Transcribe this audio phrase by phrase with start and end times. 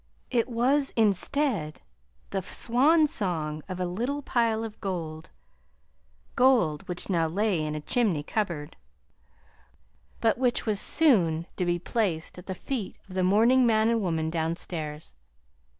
[0.31, 1.79] It was, instead,
[2.31, 5.29] the swan song of a little pile of gold
[6.35, 7.17] gold which lay
[7.61, 8.77] now in a chimney cupboard,
[10.19, 14.01] but which was soon to be placed at the feet of the mourning man and
[14.01, 15.13] woman downstairs.